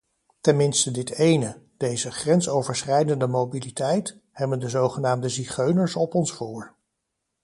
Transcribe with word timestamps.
Ten 0.41 0.55
minste 0.55 0.91
dit 0.91 1.09
ene, 1.09 1.61
deze 1.77 2.11
grensoverschrijdende 2.11 3.27
mobiliteit, 3.27 4.17
hebben 4.31 4.59
de 4.59 4.69
zogenaamde 4.69 5.29
zigeuners 5.29 5.95
op 5.95 6.15
ons 6.15 6.33
voor. 6.33 6.75